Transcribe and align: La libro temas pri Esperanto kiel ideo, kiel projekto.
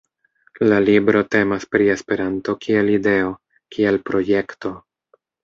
La 0.69 0.77
libro 0.85 1.19
temas 1.35 1.67
pri 1.75 1.89
Esperanto 1.97 2.57
kiel 2.65 2.91
ideo, 2.95 3.29
kiel 3.77 4.01
projekto. 4.09 4.75